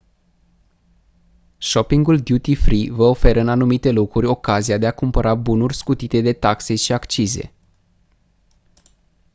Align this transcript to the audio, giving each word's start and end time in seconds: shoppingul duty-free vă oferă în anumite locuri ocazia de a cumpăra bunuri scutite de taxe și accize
shoppingul 1.57 2.19
duty-free 2.19 2.89
vă 2.91 3.03
oferă 3.03 3.39
în 3.39 3.49
anumite 3.49 3.91
locuri 3.91 4.25
ocazia 4.25 4.77
de 4.77 4.87
a 4.87 4.91
cumpăra 4.93 5.35
bunuri 5.35 5.75
scutite 5.75 6.21
de 6.21 6.33
taxe 6.33 6.75
și 6.75 6.93
accize 6.93 7.51